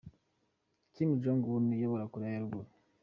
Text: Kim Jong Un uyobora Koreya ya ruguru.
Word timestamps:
Kim 0.93 1.09
Jong 1.21 1.41
Un 1.55 1.65
uyobora 1.75 2.09
Koreya 2.11 2.33
ya 2.35 2.43
ruguru. 2.43 2.71